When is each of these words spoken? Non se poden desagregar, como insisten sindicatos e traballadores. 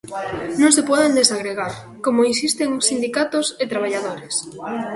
Non 0.61 0.71
se 0.77 0.83
poden 0.89 1.17
desagregar, 1.19 1.73
como 2.05 2.27
insisten 2.31 2.69
sindicatos 2.87 3.47
e 3.63 3.65
traballadores. 3.71 4.35